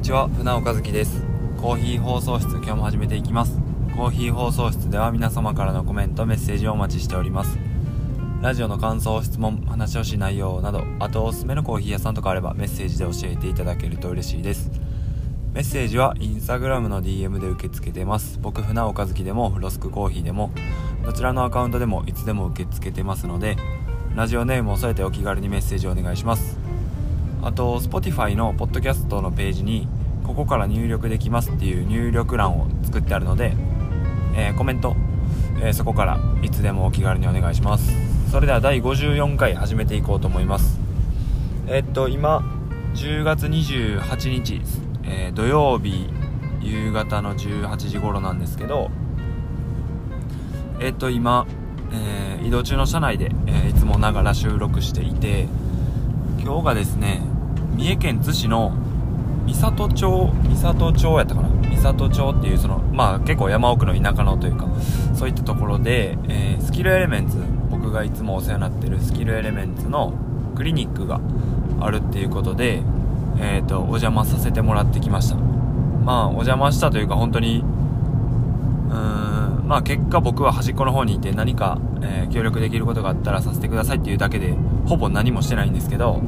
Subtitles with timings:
[0.00, 1.22] にちは船尾和樹です。
[1.60, 3.58] コーヒー放送室今日も始めていきます。
[3.94, 7.58] コーヒー放送室では皆様からのコメントメッセージをお待ちしております。
[8.40, 14.70] ラジオの感想質問話をしないようなどあとおすすめのコーヒー屋さんとかあればメッセージで教えていただけると嬉しいです。
[15.52, 18.38] メッセージはインスタグラムの DM で受け付けてます。
[18.40, 20.50] 僕船尾和樹でもフロスクコーヒーでも
[21.04, 23.58] どちらのアカウントでもいつでも受け付けてますので
[24.16, 26.58] ラジオネームを添えてお気軽にメッセージをお願いします。
[27.42, 29.88] あと Spotify のポッドキャストのページに
[30.30, 33.52] ここから入力できますっていう入力欄を作ってあるので、
[34.36, 34.94] えー、コメント、
[35.60, 37.92] えー、そこからいつでもお気軽にお願いします。
[38.30, 40.78] それでは第54回始めていこうと思います。
[41.66, 42.44] えー、っと今
[42.94, 44.62] 10月28日、
[45.02, 46.08] え土曜日
[46.60, 48.88] 夕方の18時頃なんですけど
[50.78, 51.44] えっと今、
[51.92, 55.48] え移動中の車内で、えいつもながら収録していて
[56.38, 57.20] 今日がですね
[57.74, 58.79] 三重県津市の
[59.46, 61.48] 三郷町三郷町やったかな？
[61.76, 64.66] 三郷町っていうそのまあ結構山奥の田舎のというか
[65.14, 67.38] そういったところで、えー、スキルエレメンツ
[67.70, 70.12] 僕がいつもお世話になってるスキルエレメンツの
[70.56, 71.20] クリニックが
[71.80, 72.82] あるっていうことで
[73.38, 75.36] えっ、ー、とお邪魔させてもらってきました。
[75.36, 84.54] まあお邪魔したというか本当にうーんまあ結果僕は端っこの方にいて何か、えー、協力できることがあったらさせてくださいっていうだけで
[84.86, 86.20] ほぼ何もしてないんですけど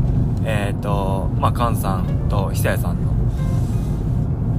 [0.44, 3.12] えっ、ー、とまあ菅さんと久谷さんの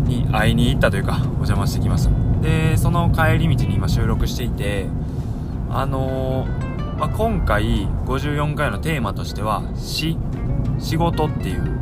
[0.06, 2.12] に会いに行ったというかお邪魔してきました。
[2.42, 4.88] でその帰り道に今収録していて
[5.70, 10.17] あのー、まあ、今回54回のテーマとしては「死」
[10.78, 11.80] 「仕事」っていう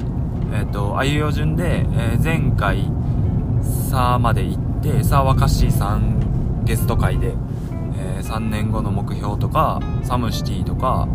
[0.54, 2.92] えっ、ー、とあいうよ順で、えー、前回
[3.90, 7.34] 「さ」まで行ってさ若しさんゲスト会で、
[7.98, 11.08] え3年後の目標とかサムシティとか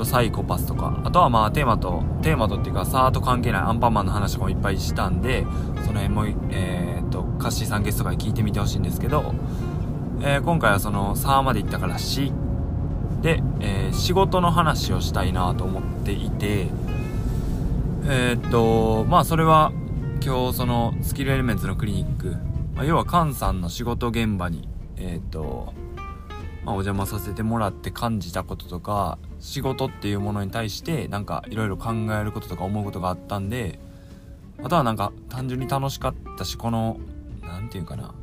[0.00, 5.46] とサイコパスとか、あとはまあテーマと、テーマとっていうか、さーと関係ないアンパンマンの話とかもいっぱいしたんで、
[5.84, 9.34] その辺も、えー、っと、カッシーさんゲストから聞いてみてほしいんですけど、
[10.22, 12.32] えー、今回はその、さーまで行ったからし、
[13.20, 16.68] で、えー、仕事の話をしたいなと思っていて、
[18.06, 19.72] えー、っと、まあそれは、
[20.24, 22.36] 今日その、スキルエレメンツのクリニック、
[22.74, 24.66] まあ、要は菅さんの仕事現場に、
[24.96, 25.74] えっと、
[26.64, 33.78] まあ、お邪魔させてもらって感じたこととか仕事っていうものに対してなんかいろいろ考えることとか思うことがあったんで
[34.62, 36.98] あとはなんか単純に楽しかったしこの
[37.42, 38.14] 何て言うかな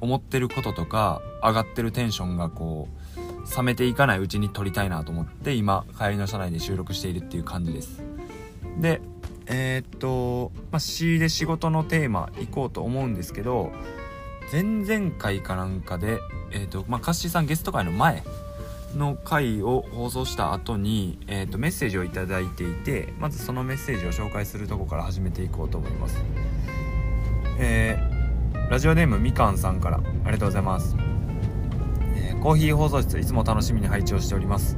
[0.00, 8.02] 思ってることとか上がってるテンションがこう冷めていかないうちに撮りたいなと思って今帰りの車内で収録しているっていう感じです。
[8.78, 9.00] で
[9.46, 13.72] えー、っとまあ C で仕事のテーマ行こうと思うんですけど
[14.52, 16.18] 前々回かなんかで
[16.52, 18.22] えっ、とまあカッシーさんゲスト会の前
[18.96, 26.24] の回を放送した後に、えーと、メッセージを頂いていてまずそのメッセージを紹介するとこから始めていこうと思います。
[27.58, 30.94] えー、ラジオネームみかんさんからありがとうございます、
[32.14, 34.76] えー、コーヒー放送室いつも楽しみに配置をしております。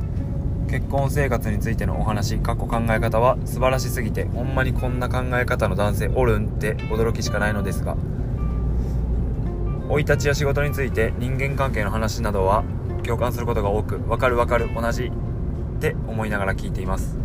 [0.69, 7.97] 結婚生活についてのお話過去考え方は素晴らしすぎてほんまにこんな考え方の男性おるんって驚きしかないのですが
[9.89, 12.63] 生い立ちや仕事について人間関係の話などは
[13.05, 17.17] 共感することが多くわかるわかる同じって思いながら聞いています。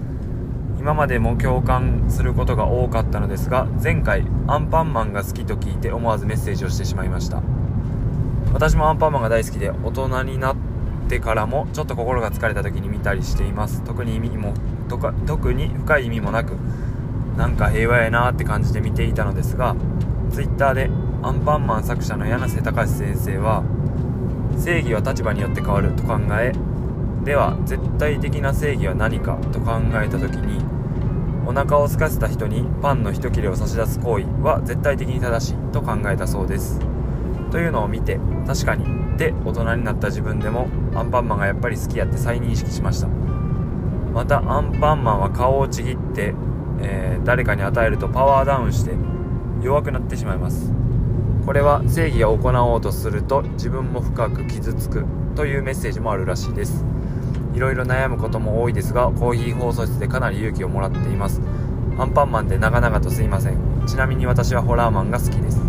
[0.79, 7.41] 今までも共感することが多かったのですが前回アンパンマンが好きと聞いて思わずメッセージをしてしまいました。
[8.53, 10.55] 私もアンパンマンが大好きで大人になっ
[11.09, 13.81] てからもちょっと心が疲れた時に見たりしています。
[13.83, 14.53] 特に意味も
[14.89, 16.51] とか特に深い意味もなく
[17.37, 19.75] なんか平和やなって感じて見ていたのですが
[20.31, 20.89] Twitter で
[21.23, 23.63] アンパンマン作者の柳瀬隆先生は
[24.57, 26.51] 正義は立場によって変わると考え
[27.23, 30.61] では絶対的な正義は何かと考えた時に
[31.47, 36.79] お腹を空かせた人にパンの一切れを差し出す行為は絶対的に正しいと考えたそうです。
[37.51, 43.07] というのを見て確かにで大人になった自分でもアンパンマンがやっぱり好きやって再認識しました。
[43.07, 46.33] またアンパンマンは顔をちぎって、
[46.81, 48.91] えー、誰かに与えるとパワーダウンして
[49.61, 50.82] 弱くなってしまいます。
[51.45, 55.05] これは正義を行おうとすると自分も深く傷つく
[55.35, 56.85] というメッセージもあるらしいです。
[57.53, 61.41] いろいろ悩むことも多いですがコーヒー放送室でかなり勇気をもらっています。
[61.99, 63.57] アンパンマンで長々とすいません。
[63.85, 65.61] ちなみに私はホラーマンが好きです。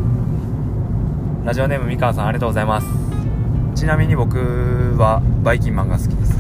[1.44, 2.87] ラジオネームみかんさんありがとうございます。
[3.75, 4.38] ちなみに僕
[4.97, 6.35] はバイキンマンが好きです。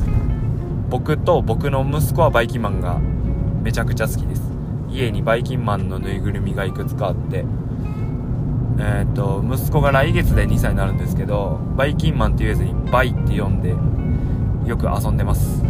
[0.88, 3.00] 僕と僕の息子はバイキンマンが
[3.62, 4.42] めちゃくちゃ好きです。
[4.88, 7.44] 家にバイキンマンのぬいぐるみがいくつかあって
[8.78, 13.74] えっ、と、息子が来月で2歳になるんですけど、バイキンマンって言えずに、バイって呼んで、
[14.68, 15.62] よく遊んでます。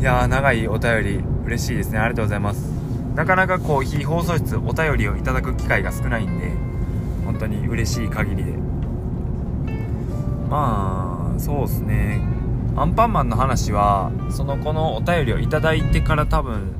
[0.00, 1.98] いやー、長いお便り、嬉しいですね。
[1.98, 2.74] ありがとうございます。
[3.14, 6.50] なかなかコーヒー放送室お便りをいただく機会が少ないんで
[7.24, 8.52] 本当に嬉しい限りで
[10.50, 12.20] まあそうですね
[12.76, 16.72] アンパンマンの話はそのこのお便りをいただいてから多分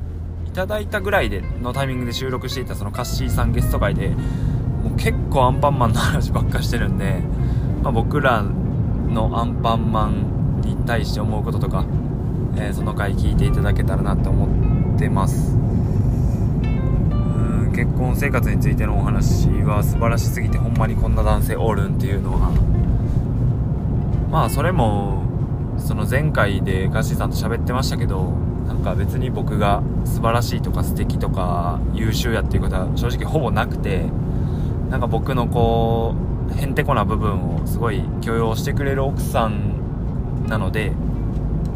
[0.55, 7.19] ただいたぐらいでのタイミングで収録していたそのカッシーさんゲスト会でもう結構アンパンマンの話ばっかしてるんで、
[7.83, 11.83] まあ、僕らのアンパンマンに対して思うこととか、
[12.55, 15.57] えー、その回聞いていただけたらなと思ってます。
[15.57, 15.65] うん
[17.75, 22.51] 結婚生活についてのお話は素晴らしすぎてほんまにこんな男性おるんっていうのは。
[24.31, 25.23] まあそれも
[25.77, 28.44] その前回でガッシーさんと喋ってましたけど
[28.85, 34.05] か別に僕が素晴らしいとか素敵とか優秀やっていうことは正直ほぼなくて
[34.89, 36.13] なんか僕のこ
[36.55, 40.91] うへんてこな部分をすごい許容してくれる奥さんなので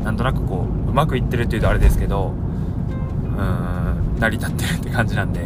[0.04, 5.42] なんとなくこううまくいってるっていうとあれですけどうん成り立ってるって感じなんで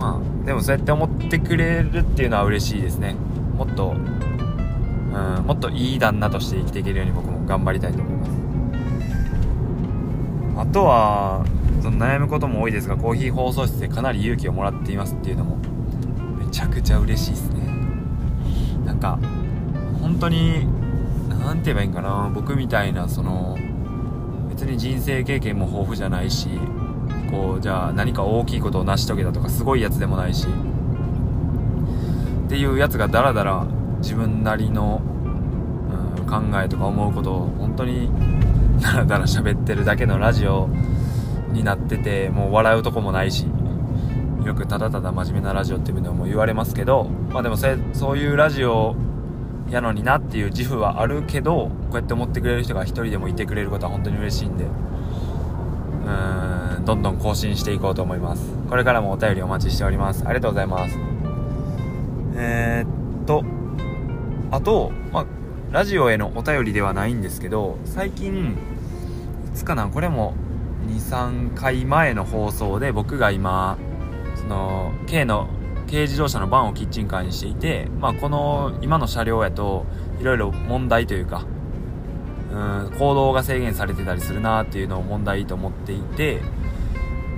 [0.00, 3.14] まあでもそうやって思ってくれるっていうのは嬉しいですね。
[3.56, 8.37] もっとうんもっといい旦那として生きていけるように僕も頑張りたいと思います。
[10.58, 11.46] あとは
[11.80, 15.56] その悩むことも多いですがコーヒー放送室でかなり勇気をもらっていますっていうのも
[16.36, 17.60] めちゃくちゃ嬉しいですね。
[18.84, 19.20] なんか
[20.02, 20.66] 本当に
[21.28, 22.30] 何て言えばいいんかな。
[22.34, 23.56] 僕みたいなその
[24.50, 26.48] 別に人生経験も豊富じゃないし
[27.30, 30.48] こうじゃあ何か大きいことを成し遂げたとかすごいやつでもないし
[32.46, 33.64] っていうやつがダラダラ
[33.98, 35.00] 自分なりの、
[36.18, 38.10] うん、考えとか思うことを本当に
[38.80, 40.68] ダラダラ喋ってるだけのラジオ
[41.52, 43.46] になっててもう笑うとこもないし
[44.44, 48.96] よくただただ真面目なラジオっていうのも言われますけどまあでもそういうラジオ
[49.70, 58.50] やのになっていう自負はあるけどこうやって思ってくれる人が一人でもいてくれることは本当に嬉しいんでうーんどんどん更新していこうと思います。
[58.70, 60.24] これからもお便りお待ちしております。
[60.24, 60.96] ありがとうございます。
[62.36, 63.44] えー、っと
[64.50, 65.26] あと、まあ、
[65.70, 68.56] ラジオへのお便りではないんですけど最近
[69.52, 70.32] いつかなこれも
[70.86, 73.76] 23回前の放送で僕が今
[74.36, 75.46] その K の
[75.86, 79.84] 軽自動車のバンをキッチンカーにしていて、まあ、この今の車両やと
[80.20, 81.44] いろいろ問題というか
[82.50, 82.54] う
[82.94, 86.40] ん行動が制限されてたりするなっていうのを問題と思っていて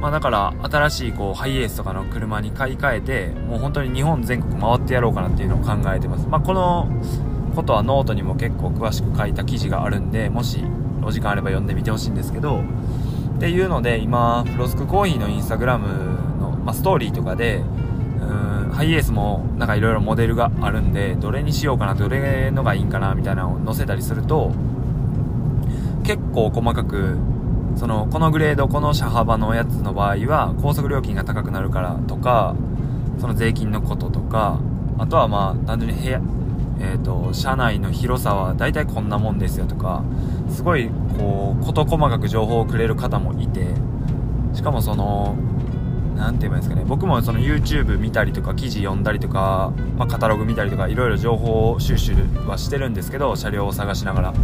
[0.00, 6.28] まあだから新しいこうハイエースとかの車に買い替えてもう本当に日本全国回ってやろうかなっていうのを考えてます。
[6.28, 6.88] まあこの
[7.50, 10.64] ことはノートにも結構詳しく書いた記事があるんでもし
[11.02, 12.62] お時間あれば読んでみてほしいんですけど
[13.36, 15.88] っていうので今フロスクコーヒーのインスタグラム
[16.40, 24.52] の、まあ、ストーリーとかでうんハイエースもなんかいろいろモデルがあるんでどれにしようかなどれのがいいんかなみたいなのを載せたりすると
[26.04, 27.16] 結構細かく
[27.76, 32.54] そのこのグレードこの車幅のやつの場合は高速料金が高くなるからとか
[33.20, 34.60] その税金のこととか
[34.98, 36.20] あとはまあ単純に部屋
[36.80, 40.02] えーと、車内の広さは大体こんなもんですよとか
[40.48, 40.88] すごい
[41.18, 43.66] こう事細かく情報をくれる方もいて
[44.54, 45.36] しかもその
[46.16, 52.14] 何て言えばいいんですかね僕もその YouTube 見たりとか記事読んだりとか、まあ、カタログ見たりとかいろいろ情報収集
[52.46, 54.34] はしてるんですけど車両を探しながら。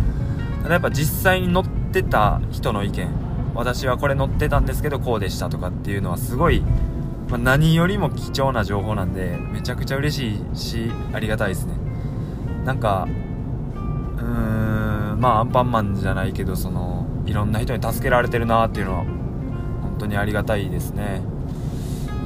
[0.66, 3.08] ただやっぱ実際に乗ってた人の意見
[3.54, 6.60] 私はこれ乗ってたんですけどこうでしたとかっていうのはすごい、
[7.28, 11.85] まあ、何よりも貴重な情報なんでめちゃくちゃ嬉しいしありがたいですね。
[12.66, 13.06] なんか
[14.16, 21.22] うーんまあアンパンマンじゃないけどそのいろんな人に助けられてるなっていうのは本当にありがたいですね。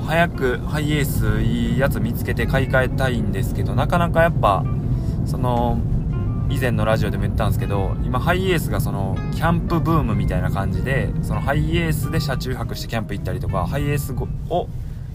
[0.07, 4.65] 早くハイエースいいやつ見つけて買い替えたいんですけどなかなかやっぱ
[5.25, 5.79] その
[6.49, 14.13] 以前のラジオでも言ったんですけど今ハイエースがそのキャンプブームみたいな感じでそのハイエースで車中泊してキャンプ行ったりとかハイエース
[14.49, 14.69] を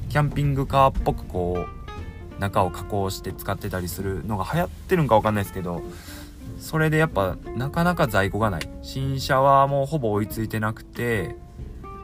[0.08, 1.75] キャンピングカーっぽくこう
[2.40, 5.82] 中を加工して使ってたりするのが流行ってるんかわかんないですけど
[6.60, 8.70] それでやっぱなかなか在庫がない。
[8.82, 11.36] 新車はもうほぼ追いついてなくて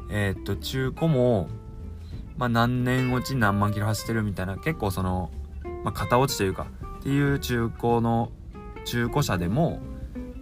[0.09, 1.47] えー、っと中古も
[2.37, 5.31] まあ何年落ち何万キロ走ってるみたいな結構その、
[5.83, 6.67] まあ、型落ちというか
[6.99, 8.31] っていう中古の
[8.85, 9.79] 中古車でも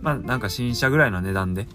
[0.01, 1.67] まあなんか新車ぐらいの値段で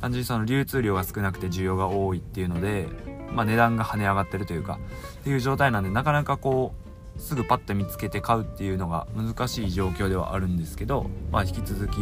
[0.00, 2.88] 単純にその流通量が少なくて需要が多いっていうので
[3.32, 4.78] まあ値段が跳ね上がってるというか
[5.20, 6.87] っていう状態なんでなかなかこう
[7.18, 11.98] すぐパッと見つけて買うっていうのが難しい状況ではあるんですけど、まあ、引き続き、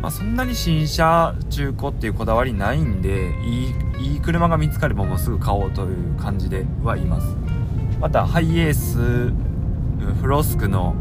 [0.00, 3.70] まあ、そんなに新車中古っていうこだわりないんでい
[4.02, 7.36] いいい車が見つかればもうすぐ買おうという感じではいます。
[8.00, 9.32] またハイエース
[10.20, 10.94] フロスクの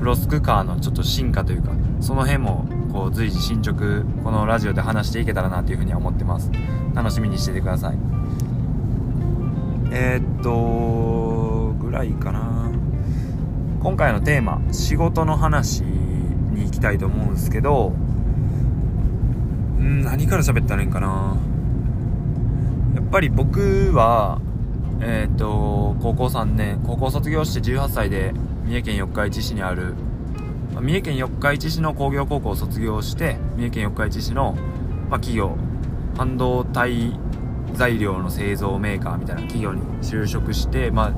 [0.00, 6.50] フロスクカーのちょっと進化というかその辺もこう随時進捗このラジオで話していけたらなというふうには思ってます。
[6.94, 7.98] 楽しみにしててください。
[9.92, 11.09] えー、っと
[11.90, 12.70] ぐらいかな。
[13.82, 17.92] 今回のテーマ仕事の話に行きたいと思うんですけど
[19.80, 21.36] ん何から喋ったらいいんかな。
[22.94, 24.40] やっぱり僕は
[25.02, 28.34] えー、と高校3年高校卒業して18歳で
[28.66, 29.94] 三重県四日市市にある
[30.78, 34.52] 三重県四日市市の工業高校を卒業して三重県四日市市の、
[35.08, 35.56] まあ、企業
[36.18, 37.18] 半導体
[37.72, 41.12] 材料の製造メーカーみたいな企業に就職して、まあ、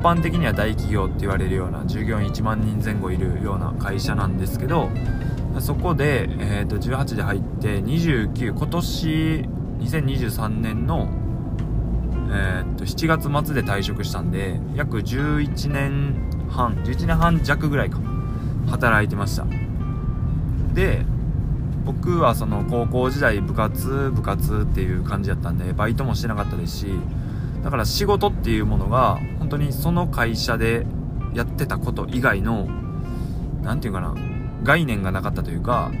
[0.00, 4.90] 般的には大企業って言われるような従業員1万人前後いるような会社なんですけど
[5.60, 9.48] そこで、えー、と18で入って29今年
[9.80, 11.08] 2023年の、
[12.30, 17.98] えー、と7月末で退職したんで約11年半11年半弱ぐらいか
[18.68, 19.46] 働いてました。
[20.74, 21.04] で
[21.84, 26.86] 僕はその高校時代部活部活っていう感じだったんでバイトもしてなかったですし
[27.62, 30.86] だから仕事っていうものが本当にその会社で
[31.34, 32.68] やってたこと以外の
[33.62, 34.14] 何て言うかな
[34.62, 35.92] 概念がなかったというか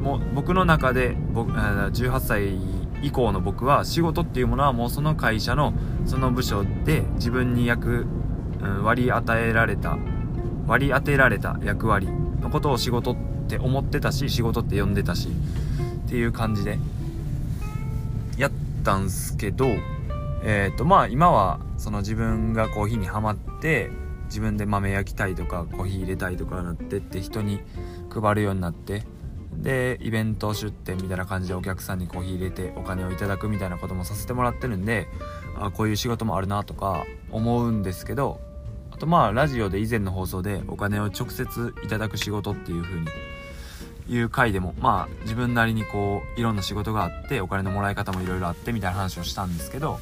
[0.00, 2.58] もう僕の中で僕18歳
[3.02, 5.72] 以降の僕は仕事っていうものはもうその会社の
[6.04, 8.06] その部署で自分に役、
[8.60, 9.96] うん、割り与えられた
[10.66, 12.08] 割り当てられた役割
[12.40, 16.78] のことを仕事ってって思ってたし仕事って呼んでたしっていう感じで
[18.36, 18.50] やっ
[18.84, 19.66] たんすけど
[20.42, 23.90] えっ、ー、とまあ今はその自分がコーヒーにはまって
[24.26, 27.60] 自分で豆焼きたいとかコーヒー入れたいとかなってって人に
[28.10, 29.02] 配るようになって
[29.52, 35.08] でイベント出店みたいな感じでお客さんにコーヒー入れてお金をいただくみたいなこともさせてもらってるんで
[35.56, 38.40] あこういう仕事もあるなとか思うんですけど
[38.92, 43.06] あとまあラジオで以前の放送でお金を直接いただく仕事っていう風に
[44.08, 50.00] いう回でもまあ自分なりにこういろんな仕事があってお金のもらい方もいろいろあってみたいな話をしたんですけど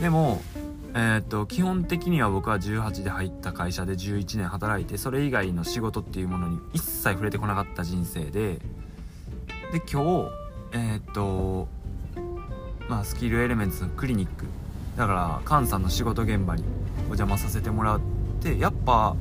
[0.00, 0.40] でも
[0.94, 8.58] えー、っと基本的には僕は18で入った会社で11年働いてそれ以外の仕事っていうものに一切触れてこなかった人生で
[9.72, 10.30] で今日
[10.72, 11.68] えー、っと
[12.88, 14.46] まあスキルエレメンツのクリニック
[14.96, 16.64] だから菅さんの仕事現場に
[17.02, 18.00] お邪魔させてもらっ
[18.40, 19.14] てやっぱ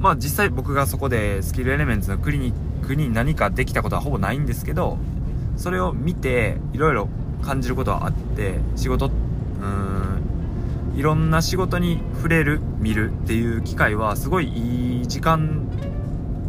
[0.00, 4.98] まあ実際僕がそこでスキルエレメンツのクリニックに何かできたことはほぼないんですけど
[5.56, 7.08] それを見ていろいろ
[7.42, 9.98] 感じることはあって仕事うん
[10.96, 15.68] いろんな仕事に触れる見るっていう機会はすごいいい時間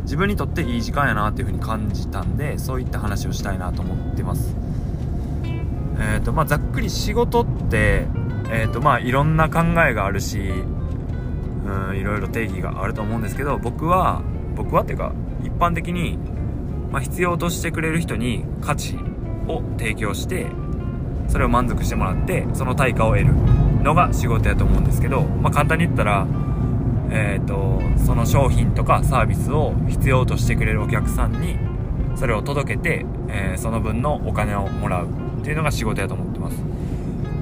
[0.03, 4.55] 自分にとっていい時間やなっていうふうに感じたんでそういった話をしたいなと思ってます。
[5.99, 8.07] えっ、ー、とまあざっくり仕事って
[8.49, 10.39] えっ、ー、とまあいろんな考えがあるし
[11.69, 14.21] うんいろいろ定義があると思うんですけど僕は
[14.55, 16.17] 僕はっていうか一般的に、
[16.91, 18.97] まあ、必要としてくれる人に価値
[19.47, 20.47] を提供して
[21.27, 23.33] それを満足してもらってその対価を得る
[23.83, 26.27] のが仕事やと思うんですけど、まあ、簡単に言ったら、
[27.11, 31.57] えーと、その商品とかサービスを必要としてくれるお客さんに
[32.15, 35.07] それを届けて、えー、その分のお金をもらう
[35.39, 36.28] っていうのが仕事やと思っ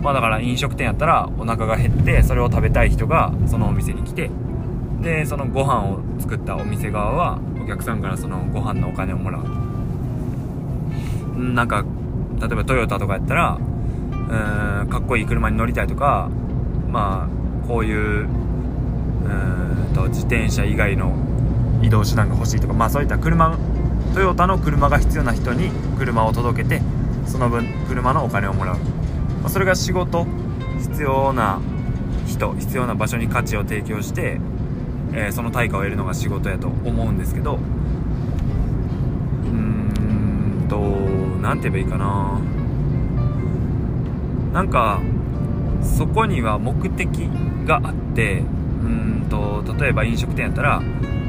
[0.01, 0.11] ま。
[0.11, 4.29] あだから飲食店やったらお腹が減ってそれを食べたい人がそのお店に来て
[5.01, 9.43] でそのご飯を作ったお店側はお客さんからそのご飯のお金をもらう
[11.37, 11.85] なんか
[12.39, 16.29] 例えばトヨタとかやったらうんかっこいい車に乗りたいとか
[16.89, 21.15] まあこういううんと自転車以外の
[21.81, 23.57] 移動手段が欲しいとかまあそういった車
[24.13, 26.81] トヨタの車が必要な人に車を届けて
[27.27, 28.77] その分車のお金をもらう
[29.47, 30.27] ま、それが仕事。
[30.77, 31.61] 必要な
[32.27, 32.53] 人。
[32.55, 34.41] 必要な場所に価値を提供して、
[35.13, 37.55] えー、その対価を得るのが仕事やと思うんですけど。
[37.55, 39.49] うー
[40.65, 40.77] んと
[41.41, 42.41] 何て言えばいいかな。
[44.51, 44.99] なんか
[45.81, 47.07] そこには目的
[47.65, 48.43] があってう
[48.85, 50.81] んと例えば飲食店やったら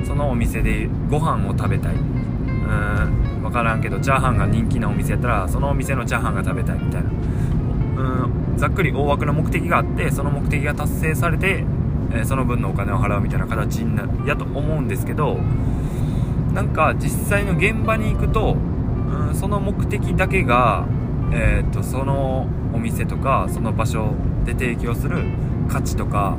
[0.05, 1.95] そのお店でご飯を食べたい。
[1.95, 7.18] うん分からんけどチャーハンが人気なお店やったらそのお店のチャーハンが食べたいみたいな。
[8.59, 11.65] ざっくり大枠の目的があってその目的が達成されて、
[12.13, 15.39] えー、その分のお金を払うみたいな形になやと思うんですけど
[16.53, 20.87] なんか実際の現場に行くと、うん、その目的だけが、
[21.33, 25.25] えーと、そのお店とかその場所で提供する
[25.69, 26.37] 価値とか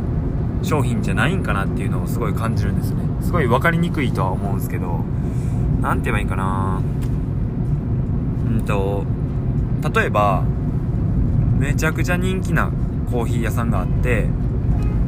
[0.61, 3.23] 商品じゃないんかなっていうのをすごい感じるんですよね。
[3.23, 5.05] すごい分かりにくいとは思うんですけど
[5.81, 6.81] 何て言えばいいかな。
[8.47, 9.05] うんと
[9.93, 10.43] 例えば
[11.59, 12.71] めちゃくちゃ人気な
[13.11, 14.27] コーヒー屋さんがあって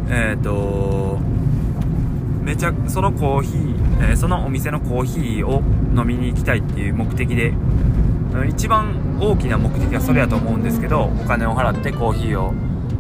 [0.10, 1.20] えっ、ー、と
[2.44, 5.62] めちゃそのコーヒー、え、そのお店のコーヒーを
[5.96, 7.54] 飲みに行きたいっていう目的で
[8.50, 12.54] 一番大きな目的はそれやと思うんですけどお金を払ってコーヒーを、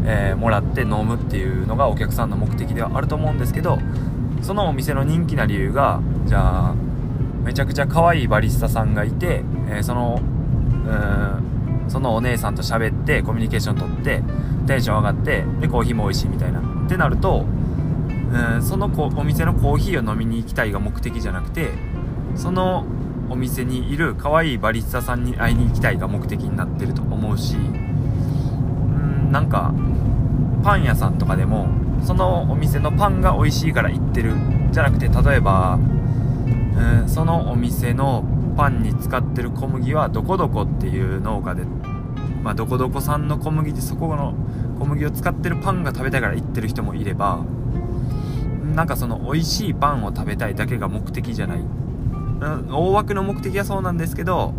[0.05, 3.79] えー、もらって飲むっていうのがお客さんの目的ではあると思うんですけど
[4.41, 6.75] そのお店の人気な理由がじゃあ
[7.43, 11.51] めちゃくちゃ可愛いバリスタさんがいて、えー、そのうん
[11.88, 14.24] そのお姉さんと喋ってコミュニケーション取って
[14.68, 16.60] テンション上がってでコーヒーも美味しいみたいな。
[16.60, 17.46] ってなると
[18.34, 21.70] うんそのお店のコーヒーを飲みに行きたいが目的じゃなくて
[22.36, 22.86] その
[23.30, 29.74] お店にいる可愛いバリスタさんに会いに行きたいが目的になってると思うしうんなんか
[30.64, 31.68] パン屋さんとかでも
[32.04, 34.34] そのお店のパンが美味しいから行ってる
[34.72, 35.80] じゃなくて例えば
[36.76, 41.63] うんそのお店のパンに使ってる小麦はどこどこっていう農家で、
[42.43, 44.34] まあ、どこどこ産の小麦でそこの
[44.79, 47.43] 小麦を使ってるパンが食べたいから行ってる人もいれば
[48.75, 51.60] なんかその美味しいパンを食べたいだけが目的じゃない、
[52.70, 54.53] 大枠の目的はそうなんですけど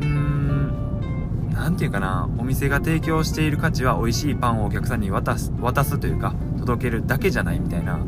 [0.00, 7.98] うーん何て言うかなお店が提供している価値は美味しいパンをお客さんに渡す渡すというか届けるだけじゃないみたいな、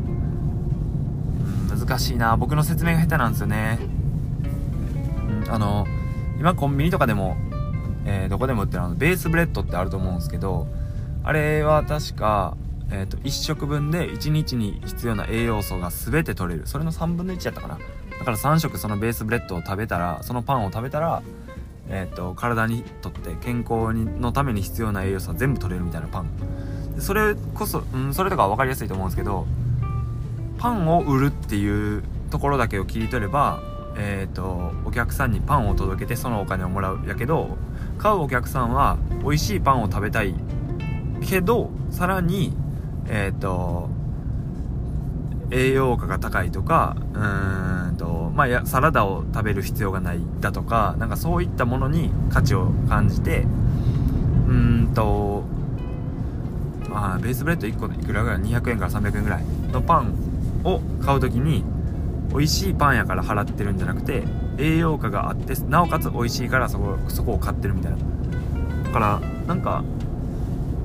[1.76, 2.36] 難しいな。
[2.36, 3.78] 僕の説明が下手なんですよね。
[5.48, 5.86] あの
[6.38, 7.36] 今コンビニとかでも、
[8.06, 10.66] えー、どこでも売ってるあのベースブレッドってあると思うんですけど
[11.22, 12.56] あれは確か、
[12.90, 16.66] えーと、1食分で1日に必要な栄養素が全て取れる。
[16.66, 17.78] それの3分の1やったかな。
[18.18, 21.22] だから3食そのベースブレッドを食べたらそのパンを食べたら
[21.88, 26.30] えーと、と体にとって健康にのために必要な栄養素は全部取れるみたいなパン。
[26.98, 29.46] それこそ、うん、それとかは分かりやすいと思うんですけど
[30.58, 33.60] パンを売るっていうところだけを切り取れば
[33.96, 37.56] えーと、お客さんにパンを届けてそのお金をもらうやけど
[37.98, 40.34] 買うお客さんは美味しいパンを食べたい
[41.26, 42.56] けどさらに
[43.08, 43.88] えっ、ー、と
[45.50, 53.42] 栄養価が高いとかうーんとまあやサラダを食べる必要がないだとかなんかそういったものに価値を感じて
[54.48, 55.44] うんと
[56.88, 60.14] まあベースブレッド1個いくらぐらい？200円から300円ぐらいのパン
[60.64, 61.64] を買う時に
[62.30, 64.24] 美味しいパンやから払ってるんじゃなくて
[64.58, 67.98] 栄養価があってなおかつ美味しいからそこそこを買ってるみたいな。
[68.84, 69.84] だからなんか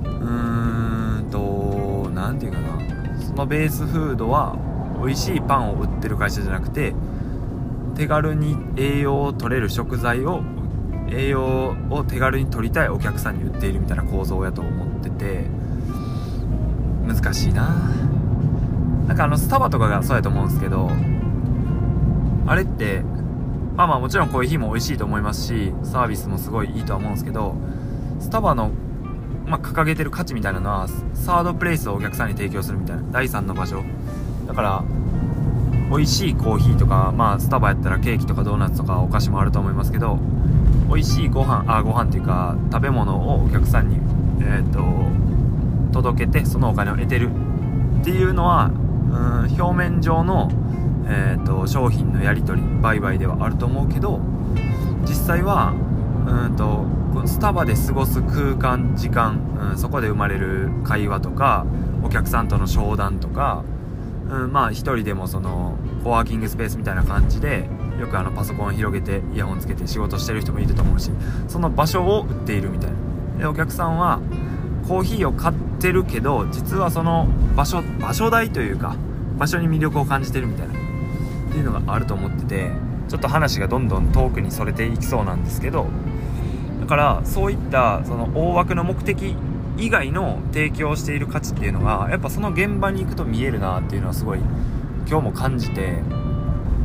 [0.03, 2.79] うーんと何て言うかな。
[3.19, 4.57] そのベースフードは
[5.03, 6.93] 美味しいパンを売ってる会社じゃなくて
[7.95, 10.41] 手軽に栄養を取れる食材を
[11.09, 15.45] 栄養を手軽に取りたいお客さんに売っているみたいな構造やと思ってて
[17.07, 17.75] 難しいな。
[19.07, 20.89] なんかあのスタバとかがそうやと思うんですけど
[22.49, 23.01] あれって
[23.75, 27.55] まあまあもちろんコーヒーも美味しいと思いますしサービスもすごいいいとは思うんですけど
[28.19, 28.71] スタバの、
[29.45, 33.83] まあ、掲げてる価値みたいなのはサードプレイスをお客さんに提供するみたいな第3の場所。
[34.47, 34.83] だから
[35.91, 40.17] 美味しいコーヒーとかまあスタバやったらケーキとかドーナツとかお菓子もあると思いますけど
[40.87, 43.99] 美味しいご飯あご飯っていうか食べ物をお客さんに
[44.41, 44.79] えっ、と
[45.93, 47.29] 届けてそのお金を得てる
[48.01, 50.49] っていうのはうん表面上の
[51.09, 54.19] えーと、商品のやり取り売買ではあると思うけど
[55.07, 55.73] 実際は
[56.27, 56.85] うんと
[57.27, 61.65] スタバで過ごす空間時間、うん、そこで生まれる会話とか
[62.03, 63.63] お客さんとの商談とか、
[64.29, 67.67] うん、まあ一人でもそのコワーキングスペースみたいな感じで
[67.99, 71.11] よくあのパソコン広げてイヤホンつけて仕事してる人もいると思うし
[71.47, 72.97] その場所を売っているみたいな。
[73.39, 74.19] でお客さんは
[74.87, 78.95] コーヒーを買ってるけど実はその場所場所代というか
[79.37, 80.78] 場所に魅力を感じてるみたいな。
[81.59, 82.71] いうのがあると思ってて
[83.07, 85.87] ちょっと話がどんどん遠くにそれていきそうなんですけど
[86.81, 89.35] だからそういったその大枠の目的
[89.77, 94.39] 以外の提供している価値っていうのがやっぱその現場に行くと見えるなっていうのはすごい
[95.07, 96.03] 今日も感じて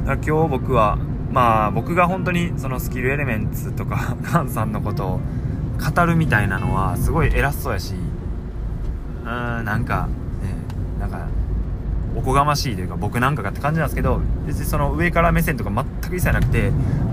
[0.07, 0.99] だから今日僕は
[1.31, 5.21] まあ僕が本当にそのスキルエレメンツとか ガンさんのことを
[5.95, 7.95] 語るみたいなのはすごい偉そうやし
[9.25, 10.09] うーんなんか
[10.43, 10.55] ね
[11.01, 11.27] なんか
[12.17, 16.69] おこがましいというか僕なんかがって感じなんですけど別にその上から目線とか全く一切なくて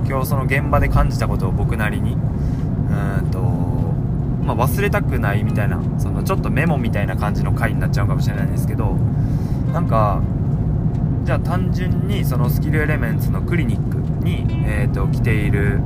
[0.08, 3.40] 今日その現場で感じたことを僕なりにうんと、
[4.46, 8.94] まあ、忘れたくないみたいなそのちょっとメモみたいな感じの回になっちゃうかもしれないんですけど
[9.74, 10.22] なんか
[11.24, 15.80] じゃあ単純にそのスキルエレメンツのクリニックに、えーと、来ている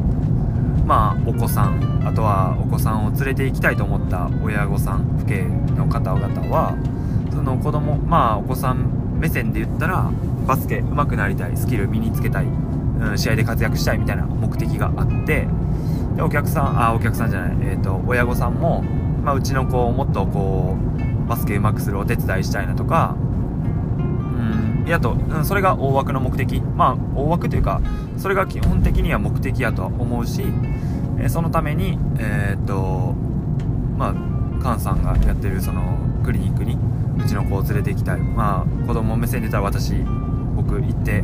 [0.85, 6.77] まあお子さんあとはお子さんを連れて行きたいと思った親御さん父兄の方々は
[7.31, 8.94] その子供まあお子さん
[9.25, 10.11] 目線で言ったら
[10.45, 15.47] バスケ上手くなりたいスキル身につけたい、うん、試合で活躍したいみたいな目的があって
[16.15, 18.83] でお客さんあお客さんじゃない、えーと、親御さんも、
[19.23, 26.61] まあ、うちの子をもっとこうバスケ上手くするお手伝いしたいなとかうんやと、うん、それが大枠の目的。
[26.61, 27.81] まあ大枠というか
[28.17, 30.43] それが基本的には目的やとは思うし
[31.19, 33.15] えそのためにえっと
[33.97, 34.13] まあ
[34.65, 36.77] 菅さんがやってるそのクリニックに
[37.23, 38.19] うちの子を連れて行きたい。
[38.19, 39.93] まあ子供目線で言ったら私
[40.55, 41.23] 僕行って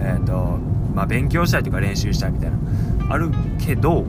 [0.00, 0.58] えっ、と
[0.94, 2.58] まあ勉強したいとか練習したいみたいな。
[3.08, 4.04] あるけど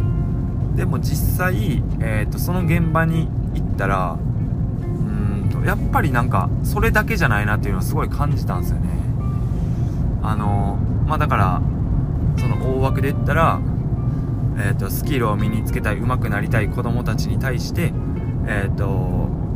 [0.75, 8.89] でも実際、えーと、その現場に行ったらうんとやっぱりなんかそれだけじゃないなっていうのはすごい感じたんですよね。
[10.21, 11.61] あのまあだから
[12.37, 13.59] その大枠で言ったら、
[14.57, 17.93] えーと、スキルを身につけたい上手くなりたい子供たちに対して
[18.47, 18.88] えっ、ー、と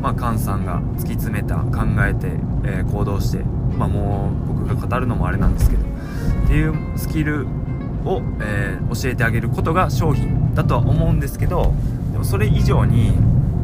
[0.02, 2.28] まあ菅さんが突き詰めた考えて、
[2.64, 3.40] えー、行動して
[3.78, 7.46] まあもう僕が語るのもあれなんですけどっていうスキル
[8.06, 11.74] を、えー、教えてあげることが商品だとは思うんですけど
[12.12, 13.14] でもそれ以上に、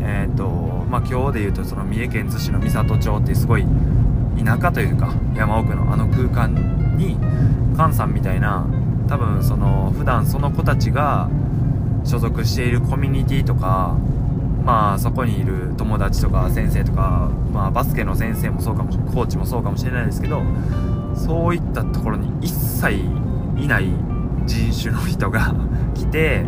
[0.01, 0.47] えーと
[0.89, 3.65] まあ、今日で言うとその三重県津市の三郷町っていうすごい
[4.43, 7.17] 田舎というか山奥のあの空間に
[7.75, 8.67] 菅さんみたいな
[9.07, 11.29] 多分その普段その子たちが
[12.03, 13.97] 所属しているコミュニティとか
[14.65, 20.41] まあそこにいる友達とか先生とか、まあ、バスケの先生もそうかもコーチもそうかもしれないですけど
[21.15, 22.91] そういったところに一切
[23.57, 23.89] いない
[24.45, 25.53] 人種の人が
[25.93, 26.45] 来て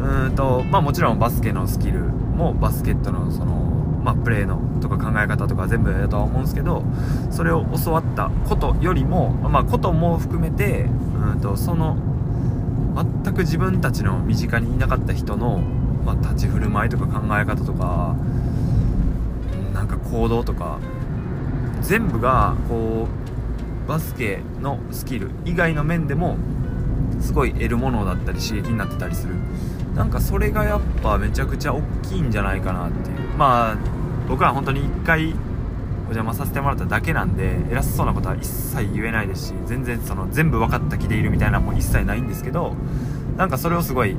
[0.00, 3.66] うんとまあもちろんバスケのスキルもバスケットのその
[4.00, 6.82] まあ、プレーのとか考え方とか全部だとは思うんですけど
[7.30, 10.86] それを教わったことよりもまあことも含めて
[11.32, 11.96] うんとその
[13.24, 15.60] 全く自分たちの身近にいなかった人の、
[16.08, 18.16] まあ、立ち振る舞いとか考え方とか
[19.74, 20.78] なんか行動とか
[21.82, 23.06] 全部がこ
[23.84, 26.38] うバスケのスキル以外の面でも
[27.20, 29.34] すごい得るものだったり刺激になってたりする。
[29.94, 33.36] なんかそれがやっぱめちゃくちゃ大きいんじゃないかなっていう。
[33.36, 33.76] まあ
[34.28, 35.34] 僕は本当に1回
[36.08, 42.74] お邪魔させてもらっただけなんで偉そうなことは一切言えないですし全然その全部分かった気でいるみたいなもう一切ないんですけど
[43.36, 44.16] なんかそれをすごい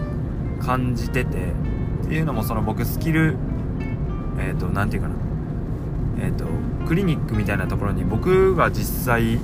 [0.59, 1.53] 感じてて
[2.09, 3.35] っていうのもその僕スキル
[4.39, 6.25] えっ、ー、と何て言うかな。
[6.25, 6.45] えっ、ー、と
[6.87, 9.39] クリニックみたいなところに僕が実際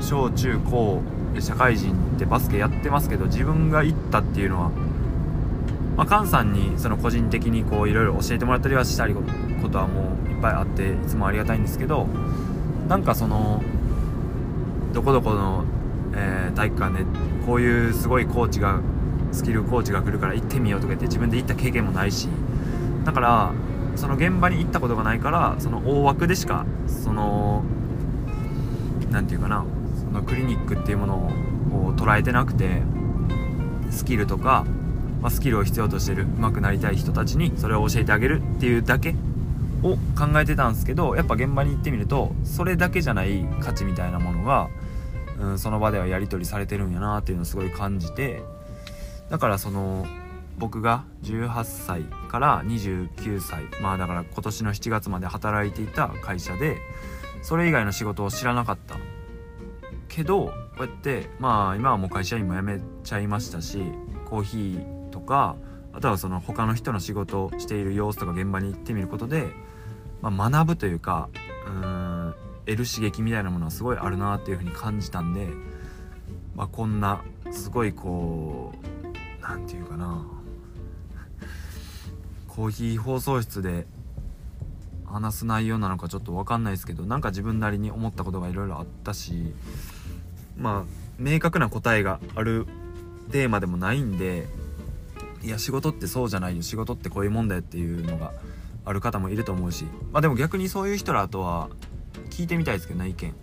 [0.00, 1.02] 小中高
[1.38, 4.70] 社会人ってバスケやってますけど自分が行ったっていうのは
[5.94, 9.22] まあ、菅さんにその個人的にこういろいろ教えてもらったりはしたりこ
[9.68, 12.06] とはもういっぱいあっていつもありがたいんですけど
[12.88, 13.62] なんかその
[14.94, 15.64] どこどこの、
[16.14, 17.04] えー、体育館で
[17.46, 18.80] こういうすごいコーチが
[19.32, 22.28] スキルコーチが来るから行ってみようとか言って自分で行った経験もないし
[23.04, 23.52] だから
[23.96, 27.64] その現場に行ったことがないからその大枠でしかその
[29.10, 29.64] 何て言うかな
[29.98, 32.82] そのクリニックっていうものを捉えてなくて
[33.90, 34.66] スキルとか、
[35.22, 39.14] まあ、スキルを必要としてる上手くなりたい人たちにそれを教えてあげるっていうだけ
[39.82, 44.68] を考えてたんですけどやっぱ現場に行ってみるとそれだけじゃない価値みたいなものが、
[45.38, 48.42] うん、その場ではやり取りされてるんやなっていうのをすごい感じて
[49.30, 50.06] だからその
[50.58, 56.78] 僕が18歳から29歳まあだから今年の7月まで働いていた会社で
[57.42, 58.96] それ以外の仕事を知らなかった。
[60.08, 63.82] けどこうやってまあ今はもう会社員も辞めちゃいましたし
[64.24, 65.56] コーヒーとか
[65.92, 69.48] あとはその他の人の仕事をしている様子とか現場に行ってみることで、
[70.22, 71.28] まあ、学ぶというか
[71.66, 72.34] うん
[72.66, 75.48] 得る刺激みたいなものはすごいあるなっていうふうに感じたんで、
[76.54, 78.85] まあ、こんなすごいこう
[79.48, 80.24] 何て言うかな。
[82.48, 83.86] コーヒー放送室で
[85.04, 89.54] 話す内容なのかちょっと分かんないですけどなんか自分なりに思ったことがいろいろあったし
[90.58, 90.84] まあ
[91.18, 92.66] 明確な答えがある
[93.30, 94.48] テーマでもないんで
[95.42, 96.62] いや仕事ってそうじゃないよ。
[96.62, 98.32] 仕事ってこういうもんだよっていうのが
[98.84, 101.68] ある方もいると思うしまあでも逆にそういう人らとは
[102.30, 103.34] 聞いてみたいですけどね意見。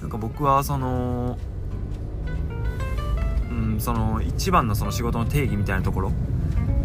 [0.00, 1.38] なんか僕はその
[3.56, 6.12] うんその一番のその仕事の定義みたいなところ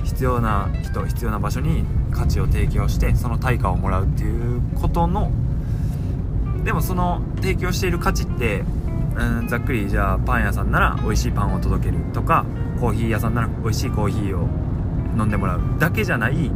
[0.03, 5.31] 必要な人必要な場所に価値を提供してその対価をもらうっていうことの
[6.63, 8.63] でもその提供している価値って
[9.15, 12.45] うんざっくりじゃあパン屋さんなら美味しいパンを届けるとか
[12.79, 14.47] コーヒー屋さんなら美味しいコーヒーを
[15.17, 16.51] 飲んでもらうだけじゃない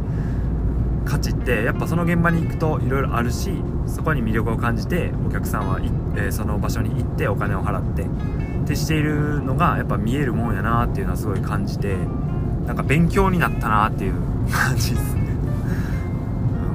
[1.04, 3.50] 価値ってやっぱその現場に行くといろいろあるし
[3.86, 8.06] そこに魅力を感じてお客さんは、えー、その場所に行ってお金を払って
[8.66, 11.96] ってしているのがやっぱ見えるもんやなっていうのはすごい感じて
[12.66, 14.14] なんか勉強になったなっていう
[14.50, 15.26] 感じですね。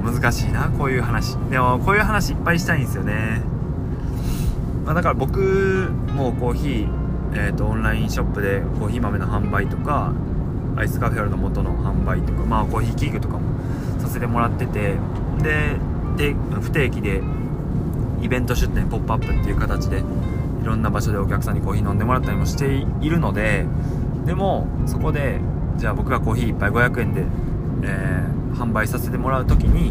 [0.02, 1.36] 難しいなこういう話。
[1.50, 3.42] でもこういう話いっぱいしたいんですよね、
[4.86, 6.88] まあ、だから僕もコーヒー、
[7.34, 10.12] えーと、オンラインショップでコーヒー豆の販売とか
[10.76, 13.42] アイスカフェオレの元の販売とかまあコーヒー器具とかも
[14.00, 14.96] させてもらってて
[15.42, 15.76] で
[16.16, 17.22] で不定期で
[18.22, 20.02] イベント出店ポップアップっていう形で
[20.62, 23.66] いろんな場所でお客さんにコーヒー飲んでもらったりもしているので
[24.24, 25.40] でもそこで
[25.76, 27.24] じゃあ僕がコーヒー1杯500円で、
[27.82, 29.90] えー、販売させてもらう時に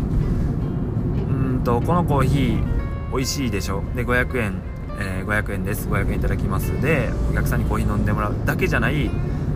[1.29, 2.81] うんとこのコーヒー
[3.12, 3.84] 美味しいでしょ？
[3.93, 4.62] で500円、
[4.97, 5.89] えー、500円です。
[5.89, 6.81] 500円いただきます。
[6.81, 9.12] でお客さんにコーヒー飲んでもらうだけじゃない、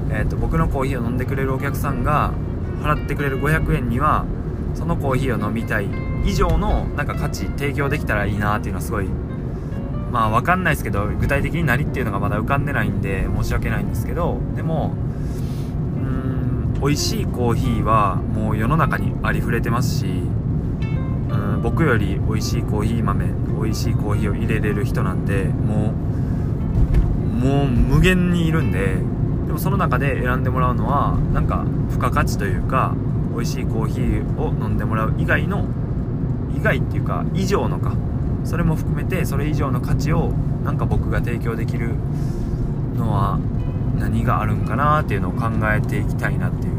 [0.10, 2.34] えーと、僕のコーヒーを飲んでくれるお客さんが
[2.82, 4.26] 払ってくれる500円には
[4.74, 5.88] そのコーヒーを飲みたい
[6.26, 9.08] 以上のなんか価値提供できたらいいなっていうのはすごい
[10.16, 14.94] まあ分かんないですけど具体的に何っていうのがまだ浮かんでないんで申し訳ないんですけどでも
[15.98, 23.26] うーん美味しいコーヒーはもう世の中にありふれてますしうん僕より美味しいコーヒー豆
[23.62, 28.96] 美味しいコーヒーを入れれる人なんてもうもう無限にいるんで
[29.48, 32.96] でもその中で選んでもらうのはなんか付加価値というか
[33.34, 35.66] 美味しいコーヒーを飲んでもらう以外の
[36.58, 37.98] 以外っていうか以上のか。
[38.46, 40.32] それも含めてそれ以上の価値を
[40.64, 41.96] なんか僕が提供できる
[42.96, 43.40] のは
[43.98, 46.76] 何があるんかなっていうのを考えていきたいなっていう。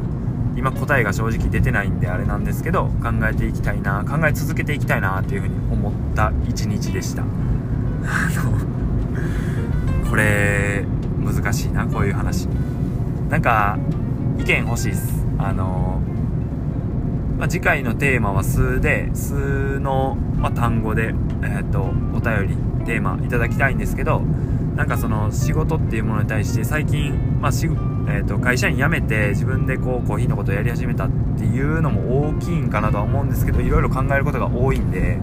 [0.57, 7.22] 今答えが正直出てないんであれなんですけど考えていきたいな考え続けていきたいなっていうふうに思った一日でした。
[7.22, 7.26] あ
[10.02, 10.87] のこれ
[11.22, 12.46] 難しいなこういう話。
[13.29, 13.79] なんか
[14.38, 15.26] 意見欲しいっす。
[15.38, 16.00] あの
[17.38, 21.09] まあ、次回のテーマは数で数の、まあ、単語で、
[21.42, 24.20] えーと、お便りテーマいただきたいんですけど
[24.75, 27.66] なんかその仕事っていうものに対して最近、まあし
[28.09, 35.18] えーと、会社員辞めて自分でこうコーヒーのことをやり始めたっていうのも大きいんかなとは思うんですけどいろいろ考えることが多いんで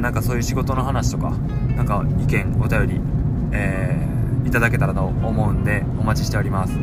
[0.00, 1.30] なんかそういう仕事の話とか
[1.76, 3.00] なんか意見お便り、
[3.52, 6.78] えー、いただけたらと思うんでお待ちしております。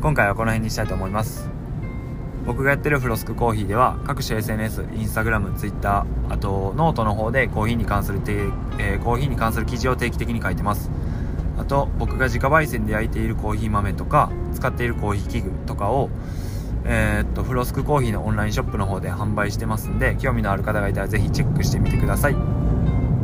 [0.00, 1.57] 今回はこの辺にしたいと思います。
[2.48, 8.32] 僕がやってるフロスクコーヒーでは各種 SNS、インスタグラム、ツイッター、あとノートの方でコーヒーに関するて、
[8.78, 10.90] えー、コーヒーに関する記事を定期的に書いてます。
[11.58, 16.08] あと僕が自家焙煎で焼いているコーヒー豆とか使っているコーヒー器具とかを
[16.86, 22.36] えー、っとフロスクコーヒーのオンラインショップの方で販売してますんで興味のある方がいたらぜひチェックしてみてください。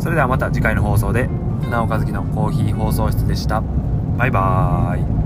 [0.00, 1.30] それではまた次回の放送で
[1.62, 3.62] 船岡月のコーヒー放送室でした。
[4.18, 5.23] バイバーイ。